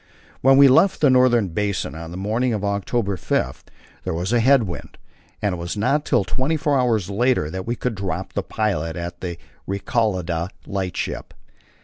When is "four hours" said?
6.57-7.11